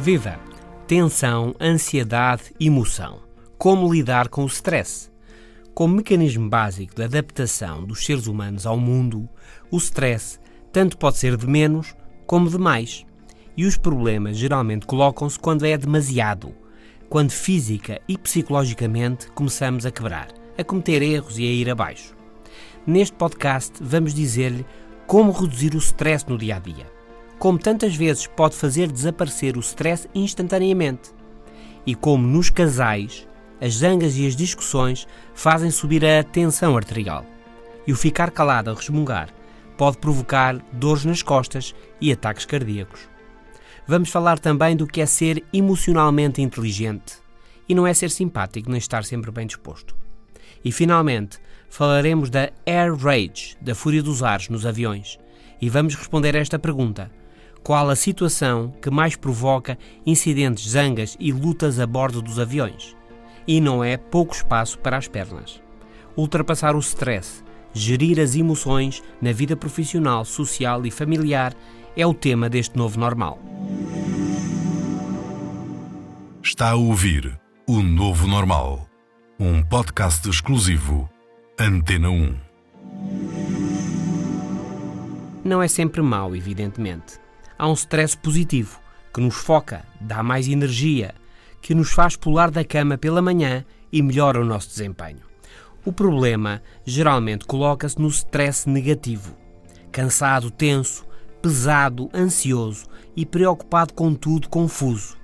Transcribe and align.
Viva! 0.00 0.40
Tensão, 0.86 1.54
ansiedade, 1.60 2.54
emoção. 2.58 3.20
Como 3.58 3.92
lidar 3.92 4.28
com 4.28 4.44
o 4.44 4.46
stress? 4.46 5.10
Como 5.74 5.96
mecanismo 5.96 6.48
básico 6.48 6.94
de 6.94 7.04
adaptação 7.04 7.84
dos 7.84 8.02
seres 8.02 8.26
humanos 8.26 8.64
ao 8.64 8.78
mundo, 8.78 9.28
o 9.70 9.76
stress 9.76 10.40
tanto 10.72 10.96
pode 10.96 11.18
ser 11.18 11.36
de 11.36 11.46
menos 11.46 11.94
como 12.26 12.48
de 12.48 12.56
mais. 12.56 13.04
E 13.54 13.66
os 13.66 13.76
problemas 13.76 14.38
geralmente 14.38 14.86
colocam-se 14.86 15.38
quando 15.38 15.66
é 15.66 15.76
demasiado, 15.76 16.54
quando 17.10 17.32
física 17.32 18.00
e 18.08 18.16
psicologicamente 18.16 19.30
começamos 19.32 19.84
a 19.84 19.90
quebrar, 19.90 20.28
a 20.56 20.64
cometer 20.64 21.02
erros 21.02 21.38
e 21.38 21.42
a 21.42 21.52
ir 21.52 21.68
abaixo. 21.68 22.16
Neste 22.86 23.14
podcast 23.14 23.74
vamos 23.82 24.14
dizer-lhe 24.14 24.64
como 25.06 25.30
reduzir 25.30 25.74
o 25.74 25.78
stress 25.78 26.24
no 26.26 26.38
dia 26.38 26.56
a 26.56 26.58
dia 26.58 26.99
como 27.40 27.58
tantas 27.58 27.96
vezes 27.96 28.26
pode 28.26 28.54
fazer 28.54 28.92
desaparecer 28.92 29.56
o 29.56 29.60
stress 29.60 30.06
instantaneamente. 30.14 31.10
E 31.86 31.94
como 31.94 32.26
nos 32.26 32.50
casais, 32.50 33.26
as 33.58 33.76
zangas 33.76 34.14
e 34.18 34.26
as 34.26 34.36
discussões 34.36 35.08
fazem 35.34 35.70
subir 35.70 36.04
a 36.04 36.22
tensão 36.22 36.76
arterial. 36.76 37.24
E 37.86 37.92
o 37.92 37.96
ficar 37.96 38.30
calado 38.30 38.70
a 38.70 38.74
resmungar 38.74 39.30
pode 39.78 39.96
provocar 39.96 40.58
dores 40.70 41.06
nas 41.06 41.22
costas 41.22 41.74
e 41.98 42.12
ataques 42.12 42.44
cardíacos. 42.44 43.08
Vamos 43.86 44.10
falar 44.10 44.38
também 44.38 44.76
do 44.76 44.86
que 44.86 45.00
é 45.00 45.06
ser 45.06 45.42
emocionalmente 45.50 46.42
inteligente. 46.42 47.14
E 47.66 47.74
não 47.74 47.86
é 47.86 47.94
ser 47.94 48.10
simpático 48.10 48.68
nem 48.68 48.76
estar 48.76 49.02
sempre 49.02 49.30
bem 49.30 49.46
disposto. 49.46 49.96
E 50.62 50.70
finalmente, 50.70 51.38
falaremos 51.70 52.28
da 52.28 52.50
air 52.66 52.94
rage, 52.94 53.56
da 53.62 53.74
fúria 53.74 54.02
dos 54.02 54.22
ares 54.22 54.50
nos 54.50 54.66
aviões. 54.66 55.18
E 55.58 55.70
vamos 55.70 55.94
responder 55.94 56.36
a 56.36 56.40
esta 56.40 56.58
pergunta: 56.58 57.10
qual 57.62 57.90
a 57.90 57.96
situação 57.96 58.72
que 58.80 58.90
mais 58.90 59.16
provoca 59.16 59.78
incidentes, 60.04 60.70
zangas 60.70 61.16
e 61.20 61.32
lutas 61.32 61.78
a 61.78 61.86
bordo 61.86 62.22
dos 62.22 62.38
aviões. 62.38 62.96
E 63.46 63.60
não 63.60 63.82
é 63.82 63.96
pouco 63.96 64.34
espaço 64.34 64.78
para 64.78 64.96
as 64.96 65.08
pernas. 65.08 65.60
Ultrapassar 66.16 66.74
o 66.74 66.78
stress, 66.78 67.42
gerir 67.72 68.20
as 68.20 68.34
emoções 68.34 69.02
na 69.20 69.32
vida 69.32 69.56
profissional, 69.56 70.24
social 70.24 70.84
e 70.86 70.90
familiar 70.90 71.54
é 71.96 72.06
o 72.06 72.14
tema 72.14 72.48
deste 72.48 72.76
novo 72.76 72.98
normal. 72.98 73.38
Está 76.42 76.70
a 76.70 76.76
ouvir 76.76 77.38
o 77.66 77.82
Novo 77.82 78.26
Normal, 78.26 78.88
um 79.38 79.62
podcast 79.62 80.28
exclusivo 80.28 81.08
Antena 81.58 82.10
1. 82.10 82.36
Não 85.44 85.62
é 85.62 85.68
sempre 85.68 86.02
mau, 86.02 86.34
evidentemente 86.34 87.19
há 87.60 87.68
um 87.68 87.74
stress 87.74 88.16
positivo 88.16 88.80
que 89.12 89.20
nos 89.20 89.34
foca, 89.34 89.84
dá 90.00 90.22
mais 90.22 90.48
energia, 90.48 91.14
que 91.60 91.74
nos 91.74 91.92
faz 91.92 92.16
pular 92.16 92.50
da 92.50 92.64
cama 92.64 92.96
pela 92.96 93.20
manhã 93.20 93.66
e 93.92 94.00
melhora 94.00 94.40
o 94.40 94.44
nosso 94.46 94.68
desempenho. 94.68 95.20
O 95.84 95.92
problema 95.92 96.62
geralmente 96.86 97.44
coloca-se 97.44 98.00
no 98.00 98.08
stress 98.08 98.66
negativo. 98.66 99.36
Cansado, 99.92 100.50
tenso, 100.50 101.04
pesado, 101.42 102.08
ansioso 102.14 102.86
e 103.14 103.26
preocupado 103.26 103.92
com 103.92 104.14
tudo, 104.14 104.48
confuso. 104.48 105.18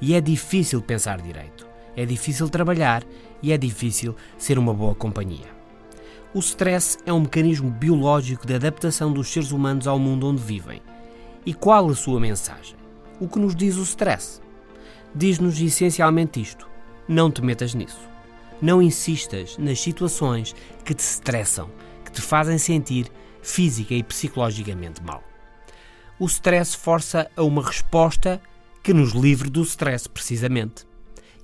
E 0.00 0.14
é 0.14 0.20
difícil 0.20 0.80
pensar 0.80 1.20
direito, 1.20 1.66
é 1.94 2.06
difícil 2.06 2.48
trabalhar 2.48 3.04
e 3.42 3.52
é 3.52 3.58
difícil 3.58 4.16
ser 4.38 4.58
uma 4.58 4.72
boa 4.72 4.94
companhia. 4.94 5.52
O 6.32 6.38
stress 6.38 6.96
é 7.04 7.12
um 7.12 7.20
mecanismo 7.20 7.70
biológico 7.70 8.46
de 8.46 8.54
adaptação 8.54 9.12
dos 9.12 9.28
seres 9.28 9.52
humanos 9.52 9.86
ao 9.86 9.98
mundo 9.98 10.26
onde 10.26 10.42
vivem 10.42 10.80
e 11.44 11.52
qual 11.52 11.88
a 11.88 11.94
sua 11.94 12.20
mensagem? 12.20 12.76
O 13.20 13.28
que 13.28 13.38
nos 13.38 13.54
diz 13.54 13.76
o 13.76 13.82
stress? 13.82 14.40
Diz-nos 15.14 15.60
essencialmente 15.60 16.40
isto: 16.40 16.68
não 17.08 17.30
te 17.30 17.42
metas 17.42 17.74
nisso. 17.74 18.00
Não 18.60 18.80
insistas 18.80 19.58
nas 19.58 19.80
situações 19.80 20.54
que 20.84 20.94
te 20.94 21.00
estressam, 21.00 21.68
que 22.04 22.12
te 22.12 22.20
fazem 22.20 22.58
sentir 22.58 23.10
física 23.42 23.92
e 23.92 24.02
psicologicamente 24.02 25.02
mal. 25.02 25.22
O 26.18 26.26
stress 26.26 26.76
força 26.76 27.28
a 27.36 27.42
uma 27.42 27.62
resposta 27.62 28.40
que 28.82 28.94
nos 28.94 29.12
livre 29.12 29.50
do 29.50 29.62
stress, 29.62 30.08
precisamente. 30.08 30.86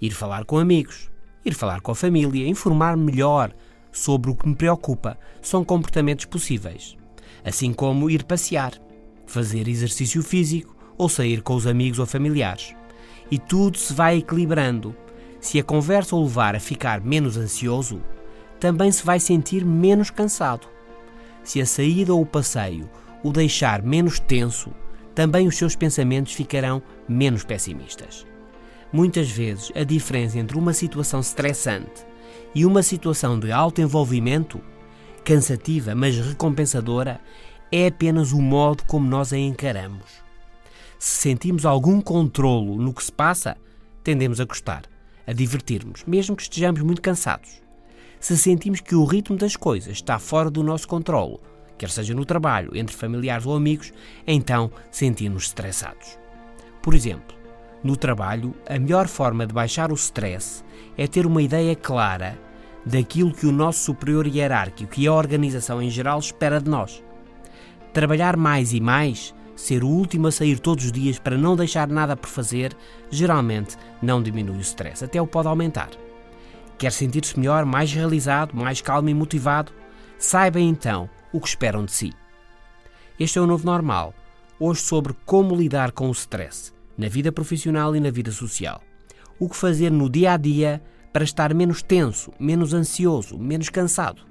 Ir 0.01 0.13
falar 0.13 0.45
com 0.45 0.59
amigos, 0.59 1.11
ir 1.45 1.55
falar 1.55 1.81
com 1.81 1.91
a 1.91 1.95
família, 1.95 2.47
informar 2.47 2.97
melhor 2.97 3.53
sobre 3.91 4.31
o 4.31 4.37
que 4.37 4.49
me 4.49 4.55
preocupa 4.55 5.19
são 5.43 5.65
comportamentos 5.65 6.25
possíveis. 6.27 6.97
Assim 7.45 7.73
como 7.73 8.09
ir 8.09 8.23
passear 8.25 8.73
fazer 9.29 9.69
exercício 9.69 10.23
físico 10.23 10.75
ou 10.97 11.09
sair 11.09 11.43
com 11.43 11.55
os 11.55 11.67
amigos 11.67 11.99
ou 11.99 12.07
familiares. 12.07 12.75
E 13.31 13.39
tudo 13.39 13.79
se 13.79 13.93
vai 13.93 14.19
equilibrando. 14.19 14.95
Se 15.41 15.59
a 15.61 15.65
conversa 15.65 16.17
o 16.17 16.23
levar 16.23 16.57
a 16.57 16.61
ficar 16.61 17.01
menos 17.01 17.37
ansioso, 17.37 18.03
também 18.59 18.91
se 18.91 19.05
vai 19.05 19.21
sentir 19.21 19.65
menos 19.65 20.11
cansado. 20.11 20.67
Se 21.45 21.61
a 21.61 21.67
saída 21.67 22.13
ou 22.13 22.23
o 22.23 22.27
passeio 22.27 22.89
o 23.23 23.33
deixar 23.33 23.83
menos 23.83 24.19
tenso, 24.19 24.71
também 25.15 25.47
os 25.47 25.57
seus 25.57 25.75
pensamentos 25.75 26.33
ficarão 26.33 26.83
menos 27.09 27.45
pessimistas. 27.45 28.27
Muitas 28.93 29.31
vezes, 29.31 29.71
a 29.75 29.85
diferença 29.85 30.39
entre 30.39 30.57
uma 30.57 30.73
situação 30.73 31.21
estressante 31.21 32.07
e 32.55 32.65
uma 32.65 32.83
situação 32.83 33.39
de 33.39 33.53
alto 33.53 33.81
envolvimento, 33.81 34.61
cansativa 35.25 35.95
mas 35.95 36.17
recompensadora, 36.17 37.21
é 37.71 37.87
apenas 37.87 38.33
o 38.33 38.41
modo 38.41 38.85
como 38.85 39.09
nós 39.09 39.33
a 39.33 39.39
encaramos. 39.39 40.23
Se 40.99 41.23
sentimos 41.23 41.65
algum 41.65 42.01
controlo 42.01 42.77
no 42.77 42.93
que 42.93 43.05
se 43.05 43.13
passa, 43.13 43.57
tendemos 44.03 44.41
a 44.41 44.45
gostar, 44.45 44.83
a 45.27 45.33
divertir-nos, 45.33 46.05
mesmo 46.05 46.35
que 46.35 46.43
estejamos 46.43 46.81
muito 46.83 47.03
cansados. 47.03 47.63
Se 48.19 48.37
sentimos 48.37 48.81
que 48.81 48.95
o 48.95 49.05
ritmo 49.05 49.37
das 49.37 49.55
coisas 49.55 49.93
está 49.93 50.19
fora 50.19 50.51
do 50.51 50.63
nosso 50.63 50.89
controlo, 50.89 51.41
quer 51.77 51.91
seja 51.91 52.15
no 52.15 52.25
trabalho, 52.25 52.77
entre 52.77 52.97
familiares 52.97 53.47
ou 53.47 53.55
amigos, 53.55 53.93
então 54.27 54.71
sentimos 54.91 55.45
estressados. 55.45 56.19
Por 56.83 56.95
exemplo, 56.95 57.37
no 57.83 57.97
trabalho, 57.97 58.55
a 58.69 58.79
melhor 58.79 59.07
forma 59.07 59.47
de 59.47 59.55
baixar 59.55 59.93
o 59.93 59.95
stress 59.95 60.65
é 60.97 61.07
ter 61.07 61.27
uma 61.27 61.41
ideia 61.41 61.77
clara 61.77 62.37
daquilo 62.85 63.33
que 63.33 63.47
o 63.47 63.53
nosso 63.53 63.85
superior 63.85 64.27
hierárquico 64.27 64.95
e 64.99 65.07
a 65.07 65.13
organização 65.13 65.81
em 65.81 65.91
geral 65.91 66.19
espera 66.19 66.61
de 66.61 66.69
nós. 66.69 67.05
Trabalhar 67.93 68.37
mais 68.37 68.73
e 68.73 68.81
mais, 68.81 69.35
ser 69.57 69.83
o 69.83 69.89
último 69.89 70.29
a 70.29 70.33
sair 70.33 70.59
todos 70.59 70.85
os 70.85 70.93
dias 70.93 71.19
para 71.19 71.37
não 71.37 71.57
deixar 71.57 71.89
nada 71.89 72.17
por 72.17 72.29
fazer, 72.29 72.77
geralmente 73.11 73.77
não 74.01 74.23
diminui 74.23 74.59
o 74.59 74.61
stress, 74.61 75.05
até 75.05 75.21
o 75.21 75.27
pode 75.27 75.49
aumentar. 75.49 75.91
Quer 76.79 76.93
sentir-se 76.93 77.39
melhor, 77.39 77.65
mais 77.65 77.93
realizado, 77.93 78.55
mais 78.55 78.81
calmo 78.81 79.09
e 79.09 79.15
motivado? 79.15 79.73
Saiba 80.17 80.61
então 80.61 81.11
o 81.33 81.41
que 81.41 81.49
esperam 81.49 81.85
de 81.85 81.93
si. 81.93 82.13
Este 83.19 83.39
é 83.39 83.43
o 83.43 83.47
novo 83.47 83.67
normal. 83.67 84.15
Hoje 84.61 84.83
sobre 84.83 85.13
como 85.27 85.57
lidar 85.57 85.91
com 85.91 86.09
o 86.09 86.13
stress 86.13 86.73
na 86.97 87.09
vida 87.09 87.33
profissional 87.33 87.95
e 87.97 88.01
na 88.01 88.11
vida 88.11 88.31
social. 88.31 88.81
O 89.39 89.49
que 89.49 89.57
fazer 89.57 89.91
no 89.91 90.09
dia 90.09 90.33
a 90.33 90.37
dia 90.37 90.83
para 91.13 91.25
estar 91.25 91.53
menos 91.55 91.83
tenso, 91.83 92.33
menos 92.39 92.75
ansioso, 92.75 93.39
menos 93.39 93.69
cansado. 93.69 94.23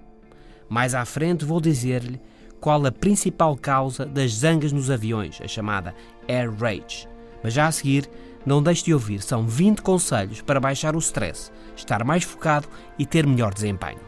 Mais 0.70 0.94
à 0.94 1.04
frente 1.06 1.46
vou 1.46 1.60
dizer-lhe 1.60 2.20
qual 2.60 2.86
a 2.86 2.92
principal 2.92 3.56
causa 3.56 4.06
das 4.06 4.32
zangas 4.32 4.72
nos 4.72 4.90
aviões, 4.90 5.40
a 5.42 5.48
chamada 5.48 5.96
air 6.28 6.52
rage. 6.54 7.08
Mas 7.44 7.54
já 7.54 7.68
a 7.68 7.72
seguir, 7.72 8.10
não 8.46 8.64
deixe 8.64 8.86
de 8.86 8.94
ouvir, 8.94 9.22
são 9.22 9.46
20 9.46 9.82
conselhos 9.82 10.42
para 10.42 10.60
baixar 10.60 10.96
o 10.96 11.00
stress, 11.00 11.52
estar 11.76 12.04
mais 12.04 12.24
focado 12.24 12.68
e 12.98 13.06
ter 13.06 13.28
melhor 13.28 13.54
desempenho. 13.54 14.00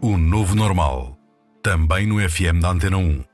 O 0.00 0.18
novo 0.18 0.54
normal, 0.54 1.16
também 1.62 2.06
no 2.06 2.16
FM 2.28 2.60
da 2.60 2.70
Antena 2.70 2.98
1, 2.98 3.24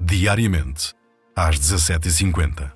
diariamente, 0.00 0.92
às 1.36 1.58
17h50. 1.58 2.72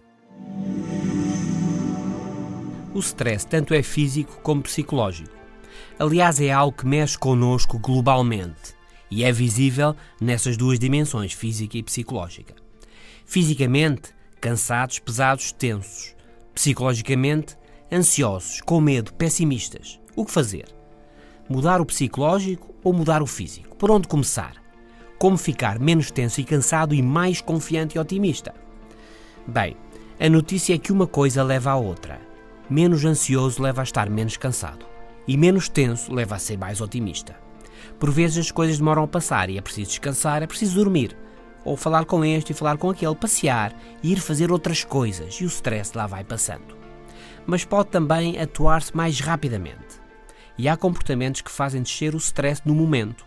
O 2.95 2.99
stress 3.01 3.47
tanto 3.47 3.75
é 3.75 3.83
físico 3.83 4.41
como 4.43 4.63
psicológico. 4.63 5.40
Aliás, 5.99 6.41
é 6.41 6.51
algo 6.51 6.77
que 6.77 6.87
mexe 6.87 7.19
connosco 7.19 7.79
globalmente 7.79 8.75
e 9.11 9.25
é 9.25 9.33
visível 9.33 9.97
nessas 10.21 10.57
duas 10.57 10.79
dimensões, 10.79 11.33
física 11.33 11.77
e 11.77 11.83
psicológica. 11.83 12.55
Fisicamente, 13.27 14.15
cansados, 14.41 14.99
pesados, 14.99 15.53
tensos. 15.53 16.15
Psicologicamente, 16.55 17.57
ansiosos, 17.93 18.61
com 18.61 18.81
medo, 18.81 19.13
pessimistas. 19.15 20.01
O 20.15 20.25
que 20.25 20.31
fazer? 20.31 20.67
Mudar 21.49 21.81
o 21.81 21.87
psicológico 21.87 22.75
ou 22.83 22.93
mudar 22.93 23.23
o 23.23 23.27
físico? 23.27 23.77
Por 23.77 23.91
onde 23.91 24.09
começar? 24.09 24.55
Como 25.19 25.37
ficar 25.37 25.79
menos 25.79 26.11
tenso 26.11 26.41
e 26.41 26.45
cansado 26.45 26.95
e 26.95 27.03
mais 27.03 27.41
confiante 27.41 27.97
e 27.97 27.99
otimista? 27.99 28.55
Bem, 29.47 29.77
a 30.19 30.29
notícia 30.29 30.75
é 30.75 30.79
que 30.79 30.93
uma 30.93 31.07
coisa 31.07 31.43
leva 31.43 31.73
à 31.73 31.77
outra. 31.77 32.21
Menos 32.69 33.05
ansioso 33.05 33.63
leva 33.63 33.83
a 33.83 33.85
estar 33.85 34.09
menos 34.09 34.37
cansado. 34.37 34.87
E 35.31 35.37
menos 35.37 35.69
tenso 35.69 36.13
leva 36.13 36.35
a 36.35 36.39
ser 36.41 36.59
mais 36.59 36.81
otimista. 36.81 37.37
Por 38.01 38.11
vezes 38.11 38.39
as 38.39 38.51
coisas 38.51 38.79
demoram 38.79 39.05
a 39.05 39.07
passar 39.07 39.49
e 39.49 39.59
é 39.59 39.61
preciso 39.61 39.91
descansar, 39.91 40.43
é 40.43 40.47
preciso 40.49 40.75
dormir. 40.75 41.17
Ou 41.65 41.77
falar 41.77 42.05
com 42.05 42.25
este 42.25 42.51
e 42.51 42.55
falar 42.55 42.77
com 42.79 42.91
aquele, 42.91 43.15
passear 43.15 43.73
e 44.03 44.11
ir 44.11 44.19
fazer 44.19 44.51
outras 44.51 44.83
coisas 44.83 45.35
e 45.35 45.45
o 45.45 45.47
stress 45.47 45.97
lá 45.97 46.09
vai 46.09 46.25
passando. 46.25 46.77
Mas 47.47 47.65
pode 47.65 47.91
também 47.91 48.41
atuar-se 48.41 48.97
mais 48.97 49.21
rapidamente. 49.21 50.03
E 50.59 50.69
há 50.69 50.77
comportamentos 50.77 51.43
que 51.43 51.51
fazem 51.53 51.81
descer 51.81 52.13
o 52.13 52.19
stress 52.19 52.61
no 52.65 52.75
momento. 52.75 53.25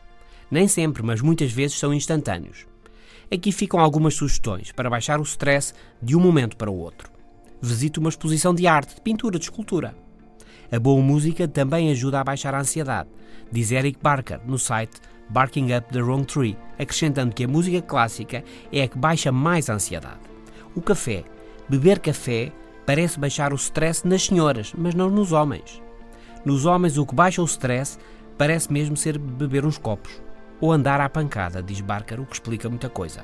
Nem 0.51 0.67
sempre, 0.67 1.01
mas 1.03 1.21
muitas 1.21 1.53
vezes 1.53 1.79
são 1.79 1.93
instantâneos. 1.93 2.67
Aqui 3.33 3.49
ficam 3.49 3.79
algumas 3.79 4.15
sugestões 4.15 4.73
para 4.73 4.89
baixar 4.89 5.21
o 5.21 5.23
stress 5.23 5.73
de 6.01 6.17
um 6.17 6.19
momento 6.19 6.57
para 6.57 6.69
o 6.69 6.77
outro. 6.77 7.09
Visite 7.61 7.97
uma 7.97 8.09
exposição 8.09 8.53
de 8.53 8.67
arte, 8.67 8.95
de 8.95 8.99
pintura, 8.99 9.39
de 9.39 9.45
escultura. 9.45 10.02
A 10.73 10.79
boa 10.79 10.99
música 11.03 11.47
também 11.47 11.91
ajuda 11.91 12.19
a 12.19 12.23
baixar 12.23 12.55
a 12.55 12.59
ansiedade, 12.59 13.07
diz 13.51 13.71
Eric 13.71 13.99
Barker 14.01 14.39
no 14.43 14.57
site 14.57 14.99
Barking 15.29 15.71
Up 15.71 15.93
the 15.93 16.01
Wrong 16.01 16.25
Tree, 16.25 16.57
acrescentando 16.79 17.35
que 17.35 17.43
a 17.43 17.47
música 17.47 17.79
clássica 17.79 18.43
é 18.71 18.81
a 18.81 18.87
que 18.87 18.97
baixa 18.97 19.31
mais 19.31 19.69
a 19.69 19.75
ansiedade. 19.75 20.21
O 20.75 20.81
café. 20.81 21.25
Beber 21.69 21.99
café 21.99 22.51
parece 22.87 23.19
baixar 23.19 23.53
o 23.53 23.55
stress 23.55 24.07
nas 24.07 24.25
senhoras, 24.25 24.73
mas 24.75 24.95
não 24.95 25.11
nos 25.11 25.31
homens. 25.31 25.79
Nos 26.43 26.65
homens, 26.65 26.97
o 26.97 27.05
que 27.05 27.13
baixa 27.13 27.43
o 27.43 27.45
stress 27.45 27.99
parece 28.35 28.73
mesmo 28.73 28.97
ser 28.97 29.19
beber 29.19 29.67
uns 29.67 29.77
copos 29.77 30.23
ou 30.59 30.71
andar 30.71 30.99
à 30.99 31.07
pancada, 31.07 31.61
diz 31.61 31.81
Barker, 31.81 32.19
o 32.19 32.25
que 32.25 32.33
explica 32.33 32.67
muita 32.67 32.89
coisa. 32.89 33.23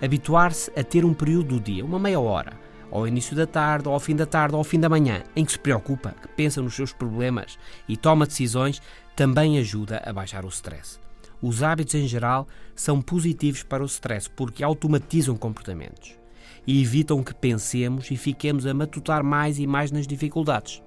Habituar-se 0.00 0.70
a 0.78 0.84
ter 0.84 1.04
um 1.04 1.14
período 1.14 1.58
do 1.58 1.60
dia, 1.60 1.84
uma 1.84 1.98
meia 1.98 2.20
hora, 2.20 2.52
ao 2.94 3.08
início 3.08 3.34
da 3.34 3.44
tarde, 3.44 3.88
ou 3.88 3.94
ao 3.94 3.98
fim 3.98 4.14
da 4.14 4.24
tarde, 4.24 4.54
ou 4.54 4.58
ao 4.58 4.64
fim 4.64 4.78
da 4.78 4.88
manhã, 4.88 5.24
em 5.34 5.44
que 5.44 5.50
se 5.50 5.58
preocupa, 5.58 6.14
que 6.22 6.28
pensa 6.28 6.62
nos 6.62 6.76
seus 6.76 6.92
problemas 6.92 7.58
e 7.88 7.96
toma 7.96 8.24
decisões, 8.24 8.80
também 9.16 9.58
ajuda 9.58 10.00
a 10.06 10.12
baixar 10.12 10.44
o 10.44 10.48
stress. 10.48 11.00
Os 11.42 11.60
hábitos 11.60 11.96
em 11.96 12.06
geral 12.06 12.46
são 12.74 13.02
positivos 13.02 13.64
para 13.64 13.82
o 13.82 13.86
stress 13.86 14.30
porque 14.30 14.62
automatizam 14.62 15.36
comportamentos 15.36 16.16
e 16.64 16.80
evitam 16.80 17.22
que 17.22 17.34
pensemos 17.34 18.12
e 18.12 18.16
fiquemos 18.16 18.64
a 18.64 18.72
matutar 18.72 19.24
mais 19.24 19.58
e 19.58 19.66
mais 19.66 19.90
nas 19.90 20.06
dificuldades. 20.06 20.80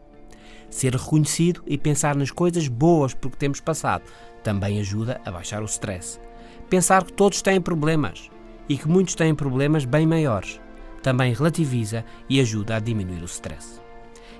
Ser 0.69 0.95
reconhecido 0.95 1.61
e 1.67 1.77
pensar 1.77 2.15
nas 2.15 2.31
coisas 2.31 2.69
boas 2.69 3.13
por 3.13 3.31
que 3.31 3.37
temos 3.37 3.59
passado 3.59 4.03
também 4.43 4.79
ajuda 4.79 5.19
a 5.25 5.31
baixar 5.31 5.61
o 5.61 5.65
stress. 5.65 6.21
Pensar 6.69 7.03
que 7.03 7.11
todos 7.11 7.41
têm 7.41 7.59
problemas 7.59 8.29
e 8.69 8.77
que 8.77 8.87
muitos 8.87 9.13
têm 9.13 9.35
problemas 9.35 9.83
bem 9.83 10.07
maiores 10.07 10.59
também 11.01 11.33
relativiza 11.33 12.03
e 12.29 12.39
ajuda 12.39 12.75
a 12.75 12.79
diminuir 12.79 13.21
o 13.21 13.25
stress. 13.25 13.79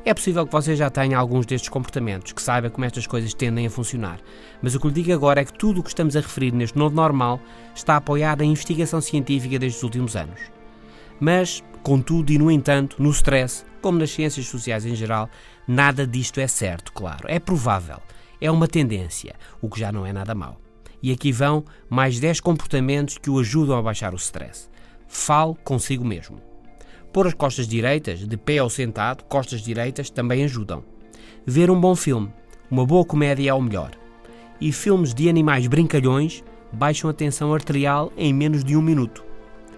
É 0.06 0.14
possível 0.14 0.46
que 0.46 0.54
você 0.54 0.74
já 0.74 0.90
tenha 0.90 1.18
alguns 1.18 1.46
destes 1.46 1.70
comportamentos, 1.70 2.32
que 2.32 2.42
saiba 2.42 2.70
como 2.70 2.86
estas 2.86 3.06
coisas 3.06 3.34
tendem 3.34 3.68
a 3.68 3.70
funcionar, 3.70 4.20
mas 4.62 4.74
o 4.74 4.80
que 4.80 4.88
lhe 4.88 4.94
digo 4.94 5.12
agora 5.12 5.42
é 5.42 5.46
que 5.46 5.52
tudo 5.52 5.82
o 5.82 5.84
que 5.84 5.90
estamos 5.90 6.16
a 6.16 6.22
referir 6.22 6.54
neste 6.54 6.78
novo 6.78 6.96
normal 6.96 7.42
está 7.76 7.98
apoiado 7.98 8.42
em 8.42 8.52
investigação 8.52 9.02
científica 9.02 9.60
desde 9.60 9.78
os 9.80 9.84
últimos 9.84 10.16
anos. 10.16 10.40
Mas, 11.20 11.62
contudo 11.84 12.32
e 12.32 12.38
no 12.38 12.50
entanto, 12.50 13.02
no 13.04 13.10
stress, 13.10 13.66
como 13.82 14.00
nas 14.00 14.12
ciências 14.12 14.48
sociais 14.48 14.86
em 14.86 14.96
geral, 14.96 15.30
nada 15.68 16.08
disto 16.08 16.40
é 16.40 16.48
certo, 16.48 16.94
claro. 16.94 17.26
É 17.28 17.40
provável. 17.40 18.00
É 18.40 18.50
uma 18.50 18.68
tendência, 18.68 19.36
o 19.62 19.70
que 19.70 19.80
já 19.80 19.92
não 19.92 20.06
é 20.06 20.14
nada 20.14 20.34
mau. 20.34 20.58
E 21.02 21.12
aqui 21.12 21.32
vão 21.32 21.66
mais 21.90 22.20
10 22.20 22.40
comportamentos 22.40 23.18
que 23.18 23.30
o 23.30 23.40
ajudam 23.40 23.78
a 23.78 23.82
baixar 23.82 24.14
o 24.14 24.18
stress. 24.18 24.70
Fale 25.08 25.56
consigo 25.64 26.06
mesmo. 26.06 26.47
Pôr 27.12 27.28
as 27.28 27.34
costas 27.34 27.68
direitas, 27.68 28.20
de 28.28 28.38
pé 28.38 28.62
ou 28.62 28.70
sentado, 28.70 29.24
costas 29.24 29.62
direitas, 29.62 30.10
também 30.10 30.44
ajudam. 30.44 30.84
Ver 31.46 31.72
um 31.72 31.80
bom 31.80 31.96
filme. 31.96 32.32
Uma 32.70 32.86
boa 32.86 33.06
comédia 33.06 33.50
é 33.50 33.54
o 33.54 33.62
melhor. 33.62 33.92
E 34.60 34.72
filmes 34.72 35.14
de 35.14 35.30
animais 35.30 35.66
brincalhões 35.68 36.44
baixam 36.72 37.10
a 37.10 37.14
tensão 37.14 37.54
arterial 37.54 38.12
em 38.18 38.34
menos 38.34 38.64
de 38.64 38.76
um 38.76 38.82
minuto. 38.82 39.24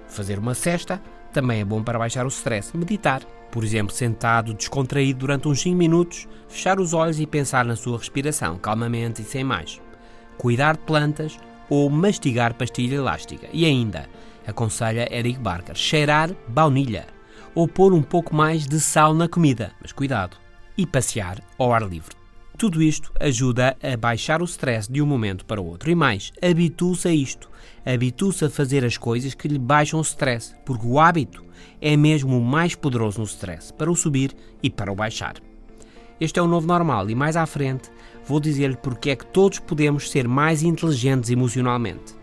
Fazer 0.08 0.40
uma 0.40 0.56
cesta 0.56 1.02
também 1.32 1.62
é 1.62 1.66
bom 1.66 1.84
para 1.84 2.00
baixar 2.00 2.26
o 2.26 2.30
stress. 2.30 2.76
Meditar. 2.76 3.22
Por 3.52 3.64
exemplo, 3.64 3.94
sentado, 3.94 4.54
descontraído 4.54 5.20
durante 5.20 5.48
uns 5.48 5.62
5 5.62 5.76
minutos, 5.76 6.28
fechar 6.48 6.80
os 6.80 6.94
olhos 6.94 7.20
e 7.20 7.26
pensar 7.26 7.66
na 7.66 7.76
sua 7.76 7.98
respiração, 7.98 8.58
calmamente 8.58 9.24
e 9.24 9.26
sem 9.26 9.44
mais. 9.44 9.82
Cuidar 10.38 10.78
de 10.78 10.84
plantas 10.84 11.40
ou 11.68 11.90
mastigar 11.90 12.54
pastilha 12.54 12.96
elástica. 12.96 13.48
E 13.52 13.66
ainda, 13.66 14.08
aconselha 14.46 15.08
Eric 15.12 15.40
Barker, 15.40 15.76
cheirar 15.76 16.30
baunilha 16.48 17.19
ou 17.60 17.68
pôr 17.68 17.92
um 17.92 18.02
pouco 18.02 18.34
mais 18.34 18.66
de 18.66 18.80
sal 18.80 19.14
na 19.14 19.28
comida, 19.28 19.74
mas 19.82 19.92
cuidado, 19.92 20.38
e 20.78 20.86
passear 20.86 21.44
ao 21.58 21.74
ar 21.74 21.82
livre. 21.82 22.16
Tudo 22.58 22.82
isto 22.82 23.12
ajuda 23.20 23.76
a 23.84 23.98
baixar 23.98 24.42
o 24.42 24.46
stress 24.46 24.90
de 24.90 25.02
um 25.02 25.06
momento 25.06 25.44
para 25.44 25.60
o 25.60 25.66
outro. 25.66 25.92
E 25.92 25.96
mais, 25.96 26.32
habitue-se 26.42 27.10
a 27.10 27.12
isto. 27.12 27.50
Habitue-se 27.86 28.46
a 28.46 28.50
fazer 28.50 28.86
as 28.86 28.98
coisas 28.98 29.34
que 29.34 29.50
lhe 29.50 29.60
baixam 29.60 30.00
o 30.00 30.04
stress, 30.04 30.56
porque 30.66 30.88
o 30.88 31.02
hábito 31.02 31.44
é 31.82 31.98
mesmo 31.98 32.38
o 32.38 32.42
mais 32.42 32.76
poderoso 32.76 33.20
no 33.20 33.26
stress, 33.26 33.74
para 33.74 33.92
o 33.92 33.96
subir 33.96 34.34
e 34.64 34.70
para 34.70 34.90
o 34.90 34.96
baixar. 34.96 35.36
Este 36.18 36.40
é 36.40 36.42
o 36.42 36.48
novo 36.48 36.66
normal 36.66 37.10
e 37.10 37.16
mais 37.16 37.36
à 37.36 37.46
frente 37.46 37.92
vou 38.26 38.40
dizer-lhe 38.40 38.78
porque 38.78 39.10
é 39.10 39.18
que 39.18 39.26
todos 39.26 39.60
podemos 39.60 40.10
ser 40.10 40.30
mais 40.30 40.64
inteligentes 40.64 41.30
emocionalmente. 41.30 42.16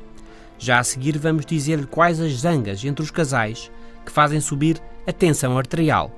Já 0.58 0.78
a 0.78 0.84
seguir 0.84 1.18
vamos 1.18 1.44
dizer-lhe 1.44 1.86
quais 1.86 2.22
as 2.22 2.32
zangas 2.40 2.82
entre 2.82 3.04
os 3.04 3.10
casais 3.10 3.70
que 4.02 4.10
fazem 4.10 4.40
subir 4.40 4.80
a 5.06 5.12
tensão 5.12 5.56
arterial 5.56 6.11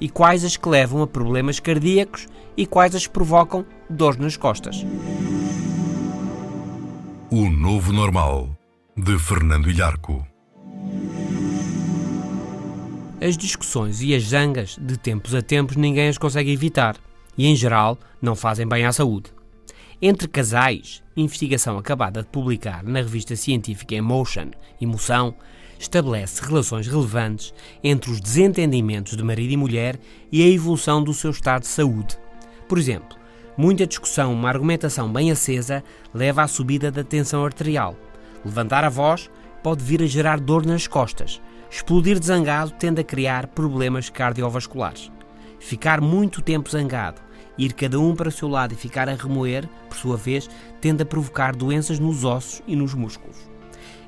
e 0.00 0.08
quais 0.08 0.44
as 0.44 0.56
que 0.56 0.68
levam 0.68 1.02
a 1.02 1.06
problemas 1.06 1.60
cardíacos 1.60 2.26
e 2.56 2.66
quais 2.66 2.94
as 2.94 3.06
que 3.06 3.12
provocam 3.12 3.64
dor 3.88 4.18
nas 4.18 4.36
costas. 4.36 4.84
O 7.30 7.48
Novo 7.48 7.92
Normal, 7.92 8.50
de 8.96 9.18
Fernando 9.18 9.70
Ilharco. 9.70 10.26
As 13.20 13.36
discussões 13.36 14.00
e 14.00 14.14
as 14.14 14.22
zangas, 14.22 14.78
de 14.80 14.96
tempos 14.96 15.34
a 15.34 15.42
tempos, 15.42 15.76
ninguém 15.76 16.08
as 16.08 16.16
consegue 16.16 16.50
evitar 16.50 16.96
e, 17.36 17.46
em 17.46 17.54
geral, 17.54 17.98
não 18.20 18.34
fazem 18.34 18.66
bem 18.66 18.86
à 18.86 18.92
saúde. 18.92 19.30
Entre 20.02 20.26
casais, 20.26 21.02
investigação 21.14 21.76
acabada 21.76 22.22
de 22.22 22.28
publicar 22.28 22.82
na 22.82 23.00
revista 23.00 23.36
científica 23.36 23.94
Emotion, 23.94 24.50
Emoção, 24.80 25.34
estabelece 25.80 26.44
relações 26.44 26.86
relevantes 26.86 27.54
entre 27.82 28.10
os 28.10 28.20
desentendimentos 28.20 29.16
de 29.16 29.24
marido 29.24 29.50
e 29.50 29.56
mulher 29.56 29.98
e 30.30 30.42
a 30.42 30.46
evolução 30.46 31.02
do 31.02 31.14
seu 31.14 31.30
estado 31.30 31.62
de 31.62 31.68
saúde. 31.68 32.18
Por 32.68 32.78
exemplo, 32.78 33.16
muita 33.56 33.86
discussão, 33.86 34.34
uma 34.34 34.50
argumentação 34.50 35.10
bem 35.10 35.30
acesa, 35.30 35.82
leva 36.12 36.42
à 36.42 36.46
subida 36.46 36.90
da 36.90 37.02
tensão 37.02 37.44
arterial. 37.46 37.96
Levantar 38.44 38.84
a 38.84 38.90
voz 38.90 39.30
pode 39.62 39.82
vir 39.82 40.02
a 40.02 40.06
gerar 40.06 40.38
dor 40.38 40.66
nas 40.66 40.86
costas. 40.86 41.40
Explodir 41.70 42.18
de 42.18 42.26
zangado 42.26 42.72
tende 42.72 43.00
a 43.00 43.04
criar 43.04 43.46
problemas 43.46 44.10
cardiovasculares. 44.10 45.10
Ficar 45.58 46.00
muito 46.00 46.42
tempo 46.42 46.70
zangado, 46.70 47.22
ir 47.56 47.72
cada 47.72 47.98
um 47.98 48.14
para 48.14 48.28
o 48.28 48.32
seu 48.32 48.48
lado 48.48 48.74
e 48.74 48.76
ficar 48.76 49.08
a 49.08 49.14
remoer, 49.14 49.66
por 49.88 49.96
sua 49.96 50.16
vez, 50.16 50.48
tende 50.80 51.02
a 51.02 51.06
provocar 51.06 51.56
doenças 51.56 51.98
nos 51.98 52.24
ossos 52.24 52.62
e 52.66 52.76
nos 52.76 52.92
músculos. 52.92 53.49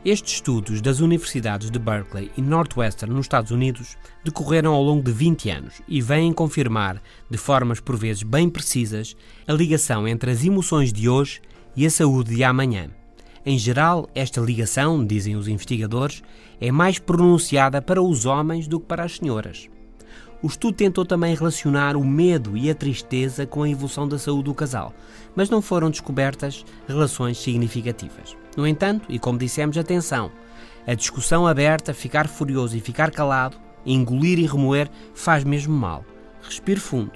Estes 0.05 0.35
estudos 0.35 0.81
das 0.81 0.99
universidades 0.99 1.71
de 1.71 1.79
Berkeley 1.79 2.29
e 2.37 2.43
Northwestern 2.43 3.15
nos 3.15 3.27
Estados 3.27 3.53
Unidos 3.53 3.97
decorreram 4.25 4.75
ao 4.75 4.83
longo 4.83 5.01
de 5.01 5.13
20 5.13 5.49
anos 5.49 5.81
e 5.87 6.01
vêm 6.03 6.33
confirmar, 6.33 7.01
de 7.31 7.39
formas 7.39 7.79
por 7.79 7.97
vezes 7.97 8.25
bem 8.25 8.51
precisas, 8.51 9.17
a 9.47 9.53
ligação 9.53 10.09
entre 10.09 10.33
as 10.33 10.45
emoções 10.45 10.93
de 10.93 11.09
hoje 11.09 11.41
e 11.77 11.87
a 11.87 11.91
saúde 11.91 12.35
de 12.35 12.43
amanhã. 12.43 12.91
Em 13.47 13.57
geral, 13.57 14.11
esta 14.13 14.41
ligação, 14.41 15.07
dizem 15.07 15.37
os 15.37 15.47
investigadores, 15.47 16.21
é 16.61 16.73
mais 16.73 16.99
pronunciada 16.99 17.81
para 17.81 18.03
os 18.03 18.27
homens 18.27 18.67
do 18.67 18.81
que 18.81 18.87
para 18.87 19.05
as 19.05 19.19
senhoras. 19.19 19.69
O 20.43 20.49
estudo 20.49 20.77
tentou 20.77 21.05
também 21.05 21.37
relacionar 21.37 21.97
o 21.97 22.05
medo 22.05 22.57
e 22.57 22.69
a 22.69 22.75
tristeza 22.75 23.47
com 23.47 23.63
a 23.63 23.71
evolução 23.71 24.09
da 24.09 24.19
saúde 24.19 24.45
do 24.45 24.55
casal, 24.55 24.93
mas 25.37 25.49
não 25.49 25.63
foram 25.63 25.89
descobertas 25.89 26.65
relações 26.89 27.39
significativas. 27.39 28.37
No 28.57 28.67
entanto, 28.67 29.07
e 29.09 29.21
como 29.21 29.39
dissemos, 29.39 29.79
atenção, 29.79 30.33
a 30.85 30.95
discussão 30.95 31.47
aberta, 31.47 31.95
ficar 31.95 32.27
furioso 32.27 32.77
e 32.77 32.81
ficar 32.81 33.13
calado, 33.13 33.57
engolir 33.87 34.41
e 34.41 34.47
remoer, 34.47 34.91
faz 35.15 35.45
mesmo 35.45 35.75
mal. 35.75 36.05
Respire 36.43 36.81
fundo. 36.81 37.13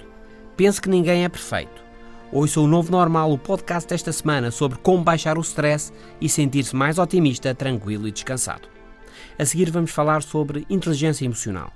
Pense 0.55 0.79
que 0.79 0.89
ninguém 0.89 1.25
é 1.25 1.29
perfeito. 1.29 1.85
Ouça 2.31 2.61
o 2.61 2.67
Novo 2.67 2.91
Normal, 2.91 3.31
o 3.31 3.37
podcast 3.37 3.89
desta 3.89 4.13
semana 4.13 4.51
sobre 4.51 4.77
como 4.77 5.03
baixar 5.03 5.37
o 5.37 5.41
stress 5.41 5.91
e 6.21 6.29
sentir-se 6.29 6.75
mais 6.75 6.97
otimista, 6.97 7.53
tranquilo 7.53 8.07
e 8.07 8.11
descansado. 8.11 8.69
A 9.37 9.45
seguir 9.45 9.69
vamos 9.69 9.91
falar 9.91 10.23
sobre 10.23 10.65
inteligência 10.69 11.25
emocional. 11.25 11.73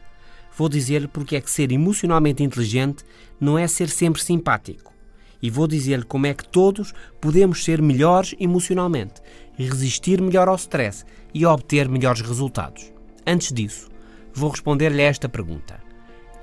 Vou 0.58 0.68
dizer 0.68 1.08
porque 1.08 1.36
é 1.36 1.42
que 1.42 1.50
ser 1.50 1.72
emocionalmente 1.72 2.44
inteligente 2.44 3.04
não 3.40 3.58
é 3.58 3.68
ser 3.68 3.90
sempre 3.90 4.22
simpático. 4.22 4.94
E 5.42 5.50
vou 5.50 5.68
dizer-lhe 5.68 6.04
como 6.04 6.28
é 6.28 6.34
que 6.34 6.48
todos 6.48 6.94
podemos 7.20 7.64
ser 7.64 7.82
melhores 7.82 8.36
emocionalmente, 8.40 9.22
resistir 9.58 10.22
melhor 10.22 10.48
ao 10.48 10.56
stress 10.56 11.04
e 11.34 11.46
obter 11.46 11.90
melhores 11.90 12.22
resultados. 12.22 12.94
Antes 13.26 13.52
disso, 13.52 13.90
vou 14.34 14.50
responder-lhe 14.50 15.02
esta 15.02 15.28
pergunta. 15.28 15.80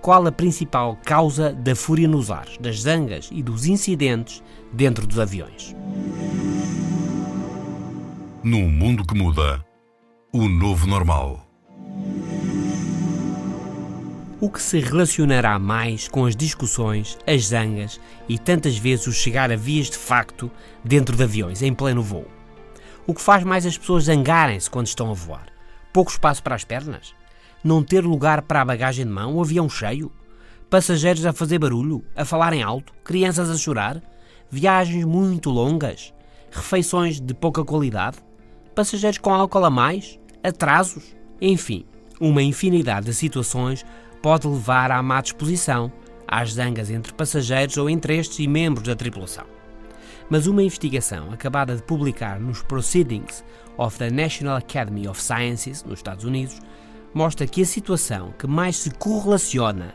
Qual 0.01 0.27
a 0.27 0.33
principal 0.33 0.99
causa 1.05 1.53
da 1.53 1.75
fúria 1.75 2.09
nos 2.09 2.31
ares, 2.31 2.57
das 2.59 2.83
zangas 2.83 3.29
e 3.33 3.43
dos 3.43 3.67
incidentes 3.67 4.43
dentro 4.73 5.07
dos 5.07 5.19
aviões? 5.19 5.75
Num 8.43 8.69
mundo 8.69 9.05
que 9.05 9.15
muda, 9.15 9.65
o 10.33 10.49
novo 10.49 10.87
normal. 10.87 11.48
O 14.41 14.49
que 14.49 14.63
se 14.63 14.79
relacionará 14.79 15.59
mais 15.59 16.07
com 16.07 16.25
as 16.25 16.37
discussões, 16.37 17.19
as 17.27 17.47
zangas 17.47 18.01
e 18.29 18.39
tantas 18.39 18.79
vezes 18.79 19.09
o 19.09 19.13
chegar 19.13 19.51
a 19.51 19.57
vias 19.57 19.91
de 19.91 19.97
facto 19.97 20.49
dentro 20.85 21.17
de 21.17 21.25
aviões, 21.25 21.61
em 21.61 21.75
pleno 21.75 22.05
voo? 22.05 22.25
O 23.05 23.13
que 23.13 23.21
faz 23.21 23.43
mais 23.43 23.67
as 23.67 23.77
pessoas 23.77 24.05
zangarem-se 24.05 24.71
quando 24.71 24.87
estão 24.87 25.11
a 25.11 25.13
voar? 25.13 25.47
Pouco 25.93 26.13
espaço 26.13 26.41
para 26.41 26.55
as 26.55 26.63
pernas? 26.63 27.13
Não 27.65 27.83
ter 27.83 28.05
lugar 28.05 28.43
para 28.43 28.61
a 28.61 28.65
bagagem 28.65 29.05
de 29.05 29.11
mão, 29.11 29.35
o 29.35 29.41
avião 29.41 29.69
cheio? 29.69 30.13
Passageiros 30.71 31.27
a 31.27 31.33
fazer 31.33 31.59
barulho, 31.59 32.05
a 32.15 32.25
falarem 32.25 32.63
alto, 32.63 32.93
crianças 33.03 33.51
a 33.51 33.57
chorar? 33.57 34.01
Viagens 34.49 35.05
muito 35.05 35.51
longas? 35.51 36.15
Refeições 36.53 37.21
de 37.21 37.35
pouca 37.35 37.65
qualidade? 37.65 38.19
Passageiros 38.73 39.19
com 39.19 39.35
álcool 39.35 39.65
a 39.65 39.71
mais? 39.71 40.17
Atrasos? 40.45 41.17
Enfim, 41.41 41.85
uma 42.21 42.43
infinidade 42.43 43.07
de 43.07 43.15
situações 43.15 43.85
pode 44.23 44.47
levar 44.47 44.91
à 44.91 45.03
má 45.03 45.21
disposição, 45.21 45.93
às 46.27 46.55
zangas 46.55 46.91
entre 46.91 47.13
passageiros 47.13 47.77
ou 47.77 47.89
entre 47.89 48.17
estes 48.17 48.39
e 48.39 48.47
membros 48.47 48.87
da 48.87 48.97
tripulação. 48.97 49.45
Mas 50.29 50.47
uma 50.47 50.63
investigação 50.63 51.33
acabada 51.33 51.75
de 51.75 51.83
publicar 51.83 52.39
nos 52.39 52.63
Proceedings 52.63 53.43
of 53.79 53.97
the 53.99 54.11
National 54.11 54.57
Academy 54.57 55.09
of 55.09 55.23
Sciences, 55.23 55.83
nos 55.85 56.01
Estados 56.01 56.25
Unidos, 56.25 56.61
mostra 57.15 57.47
que 57.47 57.63
a 57.63 57.67
situação 57.67 58.35
que 58.39 58.47
mais 58.47 58.77
se 58.77 58.91
correlaciona 58.91 59.95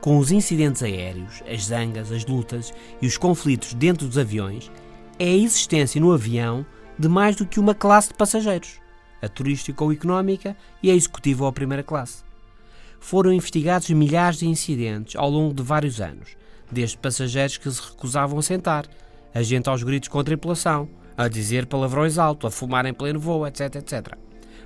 com 0.00 0.18
os 0.18 0.30
incidentes 0.30 0.82
aéreos, 0.82 1.42
as 1.46 1.66
zangas, 1.66 2.10
as 2.10 2.24
lutas 2.24 2.72
e 3.02 3.06
os 3.06 3.18
conflitos 3.18 3.74
dentro 3.74 4.06
dos 4.06 4.16
aviões 4.16 4.70
é 5.18 5.26
a 5.26 5.36
existência 5.36 6.00
no 6.00 6.12
avião 6.12 6.64
de 6.98 7.08
mais 7.08 7.36
do 7.36 7.46
que 7.46 7.60
uma 7.60 7.74
classe 7.74 8.08
de 8.08 8.14
passageiros, 8.14 8.80
a 9.20 9.28
turística 9.28 9.82
ou 9.84 9.92
económica 9.92 10.56
e 10.82 10.90
a 10.90 10.94
executiva 10.94 11.44
ou 11.44 11.48
a 11.48 11.52
primeira 11.52 11.82
classe 11.82 12.23
foram 13.04 13.30
investigados 13.30 13.90
milhares 13.90 14.38
de 14.38 14.48
incidentes 14.48 15.14
ao 15.14 15.28
longo 15.28 15.52
de 15.52 15.62
vários 15.62 16.00
anos, 16.00 16.38
desde 16.72 16.96
passageiros 16.96 17.58
que 17.58 17.70
se 17.70 17.78
recusavam 17.82 18.38
a 18.38 18.42
sentar, 18.42 18.86
a 19.34 19.42
gente 19.42 19.68
aos 19.68 19.82
gritos 19.82 20.08
com 20.08 20.18
a 20.18 20.24
tripulação, 20.24 20.88
a 21.14 21.28
dizer 21.28 21.66
palavrões 21.66 22.16
alto, 22.16 22.46
a 22.46 22.50
fumar 22.50 22.86
em 22.86 22.94
pleno 22.94 23.20
voo, 23.20 23.46
etc, 23.46 23.74
etc. 23.74 24.14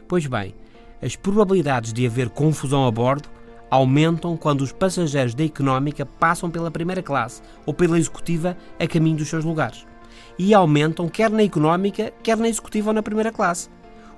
Pois 0.07 0.25
bem, 0.29 0.55
as 1.03 1.17
probabilidades 1.17 1.93
de 1.93 2.07
haver 2.07 2.31
confusão 2.31 2.87
a 2.87 2.91
bordo 2.93 3.29
aumentam 3.69 4.37
quando 4.37 4.61
os 4.61 4.71
passageiros 4.71 5.35
da 5.35 5.43
económica 5.43 6.07
passam 6.07 6.49
pela 6.49 6.71
primeira 6.71 7.03
classe 7.03 7.43
ou 7.67 7.75
pela 7.75 7.99
executiva 7.99 8.57
a 8.79 8.87
caminho 8.87 9.17
dos 9.17 9.29
seus 9.29 9.45
lugares. 9.45 9.85
E 10.39 10.55
aumentam 10.55 11.09
quer 11.09 11.29
na 11.29 11.43
económica, 11.43 12.13
quer 12.23 12.37
na 12.37 12.49
executiva 12.49 12.91
ou 12.91 12.95
na 12.95 13.03
primeira 13.03 13.33
classe. 13.33 13.69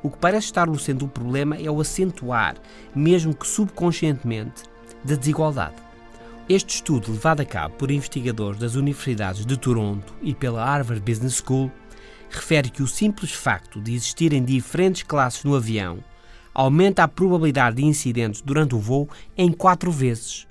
O 0.03 0.11
que 0.11 0.19
parece 0.19 0.47
estar 0.47 0.67
no 0.67 0.79
centro 0.79 1.07
do 1.07 1.13
problema 1.13 1.57
é 1.57 1.71
o 1.71 1.81
acentuar, 1.81 2.57
mesmo 2.95 3.35
que 3.35 3.47
subconscientemente, 3.47 4.63
da 5.05 5.15
desigualdade. 5.15 5.75
Este 6.49 6.77
estudo, 6.77 7.13
levado 7.13 7.41
a 7.41 7.45
cabo 7.45 7.77
por 7.77 7.91
investigadores 7.91 8.59
das 8.59 8.75
universidades 8.75 9.47
de 9.47 9.57
Toronto 9.57 10.15
e 10.23 10.35
pela 10.35 10.65
Harvard 10.65 11.01
Business 11.01 11.43
School, 11.45 11.71
refere 12.31 12.71
que 12.71 12.83
o 12.83 12.89
simples 12.89 13.33
facto 13.33 13.81
de 13.81 13.95
existirem 13.95 14.43
diferentes 14.43 15.03
classes 15.03 15.45
no 15.45 15.55
avião 15.55 15.99
aumenta 16.55 17.05
a 17.05 17.09
probabilidade 17.09 17.77
de 17.77 17.85
incidentes 17.85 18.41
durante 18.41 18.75
o 18.75 18.79
voo 18.79 19.09
em 19.37 19.53
quatro 19.53 19.91
vezes. 19.91 20.47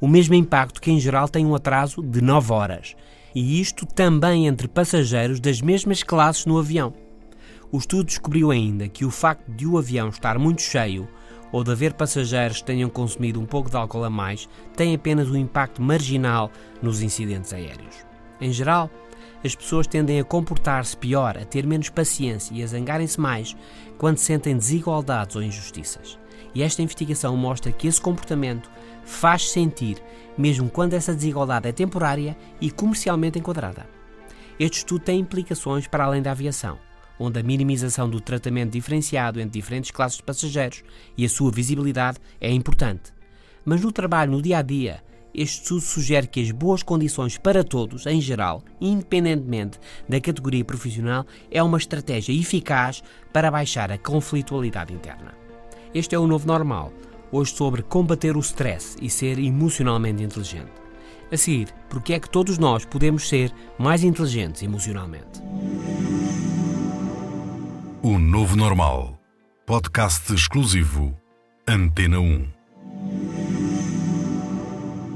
O 0.00 0.06
mesmo 0.06 0.34
impacto 0.34 0.80
que, 0.80 0.90
em 0.90 1.00
geral, 1.00 1.28
tem 1.28 1.46
um 1.46 1.54
atraso 1.54 2.02
de 2.02 2.20
9 2.20 2.52
horas. 2.52 2.96
E 3.34 3.60
isto 3.60 3.86
também 3.86 4.46
entre 4.46 4.68
passageiros 4.68 5.40
das 5.40 5.60
mesmas 5.60 6.02
classes 6.02 6.44
no 6.44 6.58
avião. 6.58 6.92
O 7.72 7.78
estudo 7.78 8.04
descobriu 8.04 8.50
ainda 8.50 8.86
que 8.86 9.02
o 9.02 9.10
facto 9.10 9.50
de 9.50 9.66
o 9.66 9.78
avião 9.78 10.10
estar 10.10 10.38
muito 10.38 10.60
cheio 10.60 11.08
ou 11.50 11.64
de 11.64 11.72
haver 11.72 11.94
passageiros 11.94 12.58
que 12.58 12.66
tenham 12.66 12.90
consumido 12.90 13.40
um 13.40 13.46
pouco 13.46 13.70
de 13.70 13.76
álcool 13.76 14.04
a 14.04 14.10
mais 14.10 14.46
tem 14.76 14.94
apenas 14.94 15.30
um 15.30 15.36
impacto 15.36 15.80
marginal 15.80 16.50
nos 16.82 17.00
incidentes 17.00 17.50
aéreos. 17.50 18.04
Em 18.38 18.52
geral, 18.52 18.90
as 19.42 19.54
pessoas 19.54 19.86
tendem 19.86 20.20
a 20.20 20.24
comportar-se 20.24 20.94
pior, 20.94 21.38
a 21.38 21.46
ter 21.46 21.66
menos 21.66 21.88
paciência 21.88 22.54
e 22.54 22.62
a 22.62 22.66
zangarem-se 22.66 23.18
mais 23.18 23.56
quando 23.96 24.18
sentem 24.18 24.54
desigualdades 24.54 25.34
ou 25.34 25.42
injustiças. 25.42 26.18
E 26.54 26.62
esta 26.62 26.82
investigação 26.82 27.34
mostra 27.38 27.72
que 27.72 27.88
esse 27.88 28.00
comportamento 28.02 28.70
faz 29.02 29.50
sentir, 29.50 29.96
mesmo 30.36 30.68
quando 30.68 30.92
essa 30.92 31.14
desigualdade 31.14 31.68
é 31.68 31.72
temporária 31.72 32.36
e 32.60 32.70
comercialmente 32.70 33.38
enquadrada. 33.38 33.88
Este 34.60 34.78
estudo 34.78 35.04
tem 35.06 35.20
implicações 35.20 35.86
para 35.86 36.04
além 36.04 36.20
da 36.20 36.32
aviação 36.32 36.78
onde 37.18 37.38
a 37.38 37.42
minimização 37.42 38.08
do 38.08 38.20
tratamento 38.20 38.72
diferenciado 38.72 39.40
entre 39.40 39.60
diferentes 39.60 39.90
classes 39.90 40.18
de 40.18 40.24
passageiros 40.24 40.82
e 41.16 41.24
a 41.24 41.28
sua 41.28 41.50
visibilidade 41.50 42.18
é 42.40 42.50
importante. 42.50 43.12
Mas 43.64 43.80
no 43.80 43.92
trabalho, 43.92 44.32
no 44.32 44.42
dia 44.42 44.58
a 44.58 44.62
dia, 44.62 45.02
este 45.34 45.62
estudo 45.62 45.80
sugere 45.80 46.26
que 46.26 46.42
as 46.42 46.50
boas 46.50 46.82
condições 46.82 47.38
para 47.38 47.64
todos, 47.64 48.06
em 48.06 48.20
geral, 48.20 48.62
independentemente 48.80 49.78
da 50.08 50.20
categoria 50.20 50.64
profissional, 50.64 51.26
é 51.50 51.62
uma 51.62 51.78
estratégia 51.78 52.38
eficaz 52.38 53.02
para 53.32 53.50
baixar 53.50 53.90
a 53.90 53.98
conflitualidade 53.98 54.92
interna. 54.92 55.34
Este 55.94 56.14
é 56.14 56.18
o 56.18 56.26
novo 56.26 56.46
normal, 56.46 56.92
hoje 57.30 57.54
sobre 57.54 57.82
combater 57.82 58.36
o 58.36 58.40
stress 58.40 58.96
e 59.00 59.08
ser 59.08 59.38
emocionalmente 59.38 60.22
inteligente. 60.22 60.72
A 61.30 61.36
seguir, 61.36 61.68
porque 61.88 62.12
é 62.12 62.20
que 62.20 62.28
todos 62.28 62.58
nós 62.58 62.84
podemos 62.84 63.26
ser 63.26 63.50
mais 63.78 64.04
inteligentes 64.04 64.62
emocionalmente? 64.62 65.40
O 68.04 68.18
Novo 68.18 68.56
Normal. 68.56 69.16
Podcast 69.64 70.34
exclusivo. 70.34 71.16
Antena 71.68 72.18
1. 72.18 72.48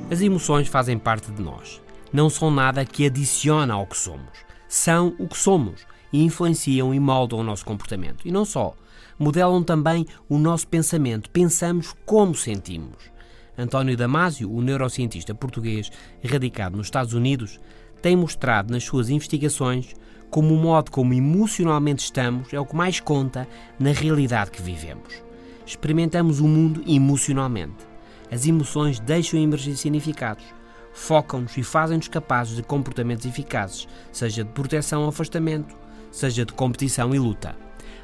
As 0.09 0.21
emoções 0.21 0.69
fazem 0.69 0.97
parte 0.97 1.33
de 1.33 1.43
nós. 1.43 1.83
Não 2.13 2.31
são 2.31 2.49
nada 2.49 2.85
que 2.85 3.05
adiciona 3.05 3.75
ao 3.75 3.89
que 3.89 3.97
somos. 3.97 4.39
São 4.69 5.17
o 5.19 5.27
que 5.27 5.37
somos 5.37 5.85
e 6.13 6.23
influenciam 6.23 6.95
e 6.95 7.01
moldam 7.01 7.41
o 7.41 7.43
nosso 7.43 7.65
comportamento. 7.65 8.29
E 8.29 8.31
não 8.31 8.45
só. 8.45 8.73
Modelam 9.19 9.65
também 9.65 10.07
o 10.29 10.39
nosso 10.39 10.69
pensamento. 10.69 11.29
Pensamos 11.31 11.93
como 12.07 12.37
sentimos. 12.37 13.11
António 13.59 13.97
Damasio, 13.97 14.49
o 14.49 14.63
neurocientista 14.63 15.35
português 15.35 15.91
radicado 16.25 16.77
nos 16.77 16.87
Estados 16.87 17.15
Unidos, 17.15 17.59
tem 18.01 18.15
mostrado 18.15 18.73
nas 18.73 18.85
suas 18.85 19.11
investigações 19.11 19.93
como 20.31 20.55
o 20.55 20.59
modo 20.59 20.91
como 20.91 21.15
emocionalmente 21.15 22.05
estamos 22.05 22.53
é 22.53 22.61
o 22.61 22.67
que 22.67 22.77
mais 22.77 23.01
conta 23.01 23.49
na 23.79 23.93
realidade 23.93 24.51
que 24.51 24.63
vivemos. 24.63 25.23
Experimentamos 25.65 26.41
o 26.41 26.47
mundo 26.47 26.83
emocionalmente. 26.87 27.87
As 28.31 28.47
emoções 28.47 28.99
deixam 28.99 29.41
emergir 29.41 29.77
significados, 29.77 30.45
focam-nos 30.93 31.57
e 31.57 31.63
fazem-nos 31.63 32.09
capazes 32.09 32.57
de 32.57 32.63
comportamentos 32.63 33.27
eficazes, 33.27 33.87
seja 34.13 34.45
de 34.45 34.51
proteção 34.51 35.03
ou 35.03 35.09
afastamento, 35.09 35.77
seja 36.11 36.45
de 36.45 36.53
competição 36.53 37.15
e 37.15 37.19
luta. 37.19 37.55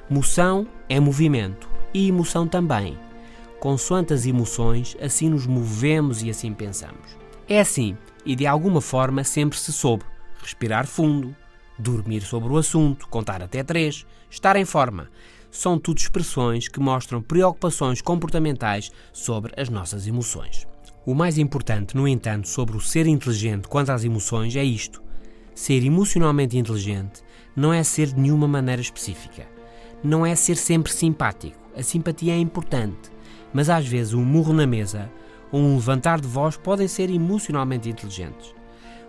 Moção 0.08 0.66
é 0.88 1.00
movimento 1.00 1.68
e 1.94 2.08
emoção 2.08 2.46
também. 2.46 2.98
Consoante 3.58 4.12
as 4.12 4.26
emoções, 4.26 4.96
assim 5.00 5.28
nos 5.28 5.46
movemos 5.46 6.22
e 6.22 6.30
assim 6.30 6.52
pensamos. 6.52 7.16
É 7.48 7.60
assim, 7.60 7.96
e 8.24 8.34
de 8.34 8.46
alguma 8.46 8.80
forma 8.80 9.24
sempre 9.24 9.58
se 9.58 9.72
soube 9.72 10.04
respirar 10.42 10.86
fundo, 10.86 11.34
dormir 11.82 12.22
sobre 12.22 12.52
o 12.52 12.56
assunto, 12.56 13.08
contar 13.08 13.42
até 13.42 13.62
três, 13.62 14.06
estar 14.30 14.56
em 14.56 14.64
forma. 14.64 15.10
São 15.50 15.78
tudo 15.78 15.98
expressões 15.98 16.68
que 16.68 16.80
mostram 16.80 17.20
preocupações 17.20 18.00
comportamentais 18.00 18.90
sobre 19.12 19.52
as 19.60 19.68
nossas 19.68 20.06
emoções. 20.06 20.66
O 21.04 21.14
mais 21.14 21.36
importante, 21.36 21.96
no 21.96 22.06
entanto, 22.06 22.48
sobre 22.48 22.76
o 22.76 22.80
ser 22.80 23.06
inteligente 23.06 23.68
quanto 23.68 23.90
às 23.90 24.04
emoções 24.04 24.56
é 24.56 24.64
isto: 24.64 25.02
ser 25.54 25.84
emocionalmente 25.84 26.56
inteligente 26.56 27.22
não 27.54 27.72
é 27.72 27.82
ser 27.82 28.06
de 28.06 28.20
nenhuma 28.20 28.48
maneira 28.48 28.80
específica. 28.80 29.46
Não 30.02 30.24
é 30.24 30.34
ser 30.34 30.56
sempre 30.56 30.92
simpático. 30.92 31.58
A 31.76 31.82
simpatia 31.82 32.32
é 32.32 32.38
importante, 32.38 33.10
mas 33.52 33.68
às 33.68 33.86
vezes 33.86 34.14
um 34.14 34.24
murro 34.24 34.52
na 34.52 34.66
mesa 34.66 35.10
ou 35.50 35.60
um 35.60 35.74
levantar 35.74 36.20
de 36.20 36.28
voz 36.28 36.56
podem 36.56 36.88
ser 36.88 37.10
emocionalmente 37.10 37.88
inteligentes. 37.88 38.54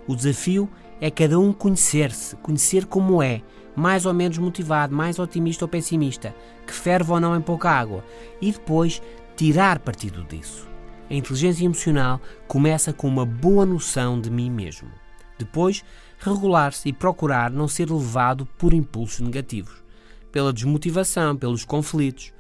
O 0.08 0.16
desafio 0.16 0.70
é 1.04 1.12
cada 1.12 1.38
um 1.38 1.52
conhecer-se, 1.52 2.34
conhecer 2.38 2.86
como 2.86 3.22
é, 3.22 3.42
mais 3.76 4.06
ou 4.06 4.14
menos 4.14 4.38
motivado, 4.38 4.96
mais 4.96 5.20
otimista 5.20 5.66
ou 5.66 5.68
pessimista, 5.68 6.34
que 6.66 6.72
ferve 6.72 7.12
ou 7.12 7.20
não 7.20 7.36
em 7.36 7.42
pouca 7.42 7.70
água, 7.70 8.06
e 8.42 8.54
depois 8.54 9.02
tirar 9.36 9.80
partido 9.80 10.24
disso. 10.24 10.66
A 11.10 11.14
inteligência 11.14 11.66
emocional 11.66 12.22
começa 12.48 12.94
com 12.94 13.06
uma 13.06 13.26
boa 13.26 13.66
noção 13.66 14.18
de 14.18 14.32
mim 14.32 14.50
mesmo. 14.50 14.90
Depois, 15.38 15.84
regular-se 16.20 16.88
e 16.88 16.94
procurar 16.94 17.52
não 17.52 17.68
ser 17.68 17.92
levado 17.92 18.46
por 18.58 18.74
impulsos 18.74 19.20
negativos, 19.20 19.84
pela 20.32 20.54
desmotivação, 20.54 21.36
pelos 21.36 21.66
conflitos, 21.66 22.32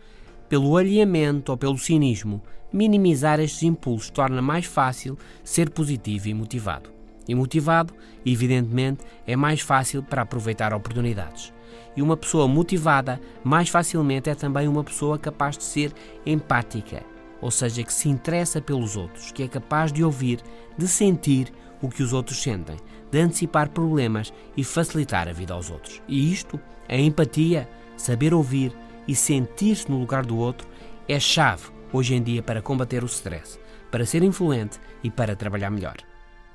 pelo 0.47 0.77
alinhamento 0.77 1.51
ou 1.51 1.57
pelo 1.57 1.77
cinismo. 1.77 2.41
Minimizar 2.71 3.41
estes 3.41 3.63
impulsos 3.63 4.09
torna 4.09 4.41
mais 4.41 4.65
fácil 4.65 5.17
ser 5.43 5.69
positivo 5.69 6.29
e 6.29 6.33
motivado. 6.33 6.92
E 7.27 7.35
motivado, 7.35 7.93
evidentemente, 8.25 9.03
é 9.25 9.35
mais 9.35 9.61
fácil 9.61 10.03
para 10.03 10.23
aproveitar 10.23 10.73
oportunidades. 10.73 11.53
E 11.95 12.01
uma 12.01 12.17
pessoa 12.17 12.47
motivada, 12.47 13.21
mais 13.43 13.69
facilmente, 13.69 14.29
é 14.29 14.35
também 14.35 14.67
uma 14.67 14.83
pessoa 14.83 15.17
capaz 15.17 15.57
de 15.57 15.63
ser 15.63 15.93
empática, 16.25 17.03
ou 17.41 17.51
seja, 17.51 17.83
que 17.83 17.93
se 17.93 18.09
interessa 18.09 18.61
pelos 18.61 18.95
outros, 18.95 19.31
que 19.31 19.43
é 19.43 19.47
capaz 19.47 19.91
de 19.91 20.03
ouvir, 20.03 20.41
de 20.77 20.87
sentir 20.87 21.51
o 21.81 21.89
que 21.89 22.01
os 22.01 22.13
outros 22.13 22.41
sentem, 22.41 22.77
de 23.11 23.19
antecipar 23.19 23.69
problemas 23.69 24.33
e 24.55 24.63
facilitar 24.63 25.27
a 25.27 25.33
vida 25.33 25.53
aos 25.53 25.69
outros. 25.69 26.01
E 26.07 26.31
isto, 26.31 26.59
a 26.87 26.95
empatia, 26.95 27.69
saber 27.97 28.33
ouvir 28.33 28.73
e 29.07 29.13
sentir-se 29.13 29.89
no 29.91 29.99
lugar 29.99 30.25
do 30.25 30.37
outro, 30.37 30.67
é 31.07 31.19
chave 31.19 31.65
hoje 31.91 32.15
em 32.15 32.23
dia 32.23 32.41
para 32.41 32.61
combater 32.61 33.03
o 33.03 33.07
stress, 33.07 33.59
para 33.91 34.05
ser 34.05 34.23
influente 34.23 34.79
e 35.03 35.11
para 35.11 35.35
trabalhar 35.35 35.69
melhor. 35.69 35.97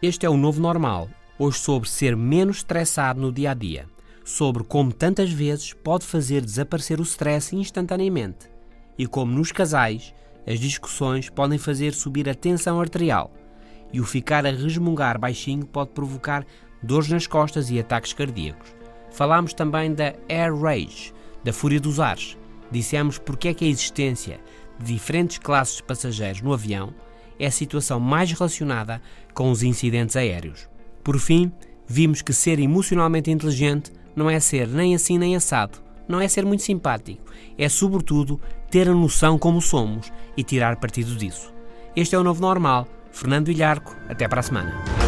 Este 0.01 0.25
é 0.25 0.31
o 0.31 0.37
novo 0.37 0.61
normal, 0.61 1.09
hoje 1.37 1.59
sobre 1.59 1.89
ser 1.89 2.17
menos 2.17 2.59
estressado 2.59 3.21
no 3.21 3.33
dia 3.33 3.51
a 3.51 3.55
dia, 3.55 3.87
sobre 4.25 4.63
como 4.63 4.93
tantas 4.93 5.33
vezes 5.33 5.73
pode 5.73 6.05
fazer 6.05 6.41
desaparecer 6.45 7.01
o 7.01 7.03
stress 7.03 7.57
instantaneamente 7.57 8.49
e 8.97 9.09
como 9.09 9.33
nos 9.33 9.51
casais 9.51 10.15
as 10.47 10.61
discussões 10.61 11.29
podem 11.29 11.59
fazer 11.59 11.95
subir 11.95 12.29
a 12.29 12.35
tensão 12.35 12.81
arterial 12.81 13.33
e 13.93 14.01
o 14.01 14.05
ficar 14.05 14.47
a 14.47 14.53
resmungar 14.53 15.19
baixinho 15.19 15.67
pode 15.67 15.91
provocar 15.91 16.47
dores 16.81 17.09
nas 17.09 17.27
costas 17.27 17.69
e 17.69 17.81
ataques 17.81 18.13
cardíacos. 18.13 18.73
Falámos 19.11 19.53
também 19.53 19.93
da 19.93 20.15
air 20.29 20.55
rage, 20.55 21.13
da 21.43 21.53
fúria 21.53 21.81
dos 21.81 21.99
ares. 21.99 22.39
Dissemos 22.71 23.19
porque 23.19 23.49
é 23.49 23.55
que 23.55 23.65
a 23.65 23.69
existência 23.69 24.39
de 24.79 24.93
diferentes 24.93 25.39
classes 25.39 25.79
de 25.79 25.83
passageiros 25.83 26.41
no 26.41 26.53
avião 26.53 26.95
é 27.39 27.47
a 27.47 27.51
situação 27.51 28.01
mais 28.01 28.33
relacionada 28.33 29.01
com 29.35 29.51
os 29.51 29.63
incidentes 29.63 30.17
aéreos. 30.17 30.69
Por 31.03 31.19
fim, 31.19 31.53
vimos 31.87 32.23
que 32.23 32.33
ser 32.33 32.59
emocionalmente 32.59 33.31
inteligente 33.31 33.93
não 34.15 34.29
é 34.29 34.41
ser 34.41 34.69
nem 34.69 34.95
assim 34.95 35.19
nem 35.19 35.37
assado, 35.37 35.79
não 36.09 36.21
é 36.21 36.27
ser 36.29 36.45
muito 36.45 36.63
simpático, 36.63 37.31
é 37.57 37.69
sobretudo 37.69 38.41
ter 38.71 38.89
a 38.89 38.95
noção 38.95 39.39
como 39.39 39.61
somos 39.61 40.13
e 40.37 40.43
tirar 40.43 40.77
partido 40.77 41.15
disso. 41.17 41.53
Este 41.95 42.15
é 42.15 42.19
o 42.19 42.25
novo 42.25 42.41
normal. 42.41 42.87
Fernando 43.11 43.51
Ilharco, 43.51 43.97
até 44.09 44.29
para 44.29 44.41
a 44.41 44.43
semana. 44.43 45.08